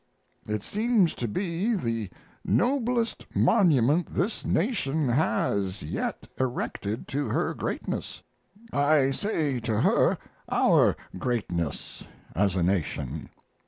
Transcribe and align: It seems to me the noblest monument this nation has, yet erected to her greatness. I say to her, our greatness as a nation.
It 0.47 0.63
seems 0.63 1.13
to 1.13 1.27
me 1.27 1.75
the 1.75 2.09
noblest 2.43 3.27
monument 3.35 4.07
this 4.07 4.43
nation 4.43 5.09
has, 5.09 5.83
yet 5.83 6.27
erected 6.39 7.07
to 7.09 7.27
her 7.29 7.53
greatness. 7.53 8.23
I 8.73 9.11
say 9.11 9.59
to 9.59 9.81
her, 9.81 10.17
our 10.49 10.97
greatness 11.19 12.03
as 12.35 12.55
a 12.55 12.63
nation. 12.63 13.29